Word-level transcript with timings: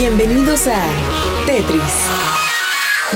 Bienvenidos 0.00 0.66
a 0.66 0.82
Tetris. 1.44 1.82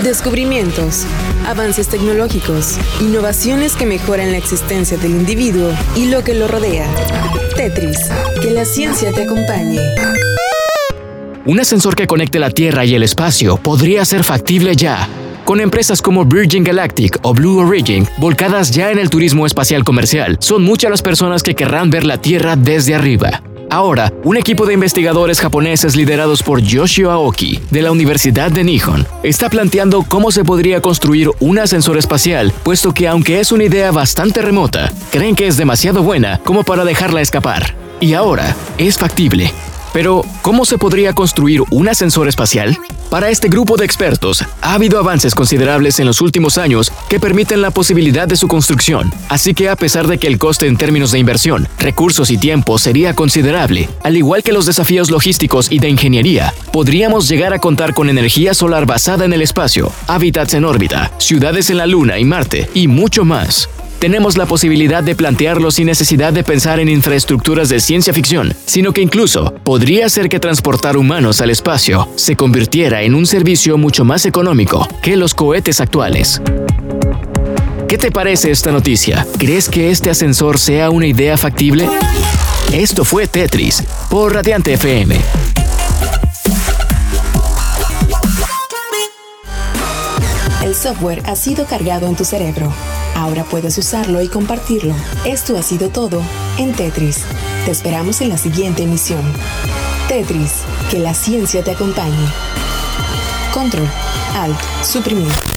Descubrimientos, 0.02 1.06
avances 1.46 1.88
tecnológicos, 1.88 2.76
innovaciones 3.00 3.74
que 3.74 3.86
mejoran 3.86 4.32
la 4.32 4.36
existencia 4.36 4.98
del 4.98 5.12
individuo 5.12 5.70
y 5.96 6.10
lo 6.10 6.22
que 6.22 6.34
lo 6.34 6.46
rodea. 6.46 6.86
Tetris, 7.56 8.10
que 8.42 8.50
la 8.50 8.66
ciencia 8.66 9.12
te 9.12 9.22
acompañe. 9.22 9.80
Un 11.46 11.58
ascensor 11.58 11.96
que 11.96 12.06
conecte 12.06 12.38
la 12.38 12.50
Tierra 12.50 12.84
y 12.84 12.94
el 12.94 13.02
espacio 13.02 13.56
podría 13.56 14.04
ser 14.04 14.22
factible 14.22 14.76
ya, 14.76 15.08
con 15.46 15.60
empresas 15.60 16.02
como 16.02 16.26
Virgin 16.26 16.64
Galactic 16.64 17.18
o 17.22 17.32
Blue 17.32 17.66
Origin 17.66 18.06
volcadas 18.18 18.72
ya 18.72 18.90
en 18.90 18.98
el 18.98 19.08
turismo 19.08 19.46
espacial 19.46 19.84
comercial. 19.84 20.36
Son 20.38 20.62
muchas 20.62 20.90
las 20.90 21.00
personas 21.00 21.42
que 21.42 21.54
querrán 21.54 21.88
ver 21.88 22.04
la 22.04 22.18
Tierra 22.18 22.56
desde 22.56 22.94
arriba. 22.94 23.42
Ahora, 23.74 24.12
un 24.22 24.36
equipo 24.36 24.66
de 24.66 24.74
investigadores 24.74 25.40
japoneses 25.40 25.96
liderados 25.96 26.44
por 26.44 26.62
Yoshio 26.62 27.10
Aoki, 27.10 27.58
de 27.72 27.82
la 27.82 27.90
Universidad 27.90 28.52
de 28.52 28.62
Nihon, 28.62 29.04
está 29.24 29.50
planteando 29.50 30.04
cómo 30.04 30.30
se 30.30 30.44
podría 30.44 30.80
construir 30.80 31.28
un 31.40 31.58
ascensor 31.58 31.98
espacial, 31.98 32.52
puesto 32.62 32.94
que 32.94 33.08
aunque 33.08 33.40
es 33.40 33.50
una 33.50 33.64
idea 33.64 33.90
bastante 33.90 34.42
remota, 34.42 34.92
creen 35.10 35.34
que 35.34 35.48
es 35.48 35.56
demasiado 35.56 36.04
buena 36.04 36.38
como 36.44 36.62
para 36.62 36.84
dejarla 36.84 37.20
escapar. 37.20 37.74
Y 37.98 38.14
ahora, 38.14 38.54
es 38.78 38.96
factible. 38.96 39.52
Pero, 39.92 40.24
¿cómo 40.42 40.64
se 40.64 40.78
podría 40.78 41.12
construir 41.12 41.62
un 41.72 41.88
ascensor 41.88 42.28
espacial? 42.28 42.78
Para 43.14 43.30
este 43.30 43.48
grupo 43.48 43.76
de 43.76 43.84
expertos, 43.84 44.44
ha 44.60 44.74
habido 44.74 44.98
avances 44.98 45.36
considerables 45.36 46.00
en 46.00 46.06
los 46.06 46.20
últimos 46.20 46.58
años 46.58 46.90
que 47.08 47.20
permiten 47.20 47.62
la 47.62 47.70
posibilidad 47.70 48.26
de 48.26 48.34
su 48.34 48.48
construcción, 48.48 49.14
así 49.28 49.54
que 49.54 49.68
a 49.68 49.76
pesar 49.76 50.08
de 50.08 50.18
que 50.18 50.26
el 50.26 50.36
coste 50.36 50.66
en 50.66 50.76
términos 50.76 51.12
de 51.12 51.20
inversión, 51.20 51.68
recursos 51.78 52.32
y 52.32 52.38
tiempo 52.38 52.76
sería 52.76 53.14
considerable, 53.14 53.88
al 54.02 54.16
igual 54.16 54.42
que 54.42 54.52
los 54.52 54.66
desafíos 54.66 55.12
logísticos 55.12 55.70
y 55.70 55.78
de 55.78 55.90
ingeniería, 55.90 56.52
podríamos 56.72 57.28
llegar 57.28 57.54
a 57.54 57.60
contar 57.60 57.94
con 57.94 58.10
energía 58.10 58.52
solar 58.52 58.84
basada 58.84 59.24
en 59.24 59.32
el 59.32 59.42
espacio, 59.42 59.92
hábitats 60.08 60.54
en 60.54 60.64
órbita, 60.64 61.12
ciudades 61.18 61.70
en 61.70 61.76
la 61.76 61.86
Luna 61.86 62.18
y 62.18 62.24
Marte 62.24 62.68
y 62.74 62.88
mucho 62.88 63.24
más 63.24 63.68
tenemos 64.04 64.36
la 64.36 64.44
posibilidad 64.44 65.02
de 65.02 65.14
plantearlo 65.14 65.70
sin 65.70 65.86
necesidad 65.86 66.30
de 66.30 66.44
pensar 66.44 66.78
en 66.78 66.90
infraestructuras 66.90 67.70
de 67.70 67.80
ciencia 67.80 68.12
ficción, 68.12 68.52
sino 68.66 68.92
que 68.92 69.00
incluso 69.00 69.54
podría 69.64 70.10
ser 70.10 70.28
que 70.28 70.38
transportar 70.38 70.98
humanos 70.98 71.40
al 71.40 71.48
espacio 71.48 72.06
se 72.14 72.36
convirtiera 72.36 73.00
en 73.00 73.14
un 73.14 73.24
servicio 73.24 73.78
mucho 73.78 74.04
más 74.04 74.26
económico 74.26 74.86
que 75.00 75.16
los 75.16 75.32
cohetes 75.32 75.80
actuales. 75.80 76.42
¿Qué 77.88 77.96
te 77.96 78.10
parece 78.10 78.50
esta 78.50 78.72
noticia? 78.72 79.26
¿Crees 79.38 79.70
que 79.70 79.90
este 79.90 80.10
ascensor 80.10 80.58
sea 80.58 80.90
una 80.90 81.06
idea 81.06 81.38
factible? 81.38 81.88
Esto 82.74 83.06
fue 83.06 83.26
Tetris 83.26 83.82
por 84.10 84.34
Radiante 84.34 84.74
FM. 84.74 85.18
El 90.62 90.74
software 90.74 91.22
ha 91.24 91.34
sido 91.36 91.64
cargado 91.64 92.06
en 92.06 92.16
tu 92.16 92.26
cerebro. 92.26 92.70
Ahora 93.14 93.44
puedes 93.44 93.78
usarlo 93.78 94.20
y 94.20 94.28
compartirlo. 94.28 94.94
Esto 95.24 95.56
ha 95.56 95.62
sido 95.62 95.88
todo 95.88 96.22
en 96.58 96.72
Tetris. 96.72 97.24
Te 97.64 97.70
esperamos 97.70 98.20
en 98.20 98.28
la 98.28 98.38
siguiente 98.38 98.82
emisión. 98.82 99.22
Tetris, 100.08 100.62
que 100.90 100.98
la 100.98 101.14
ciencia 101.14 101.62
te 101.62 101.70
acompañe. 101.70 102.28
Control, 103.52 103.88
Alt, 104.34 104.58
suprimir. 104.82 105.53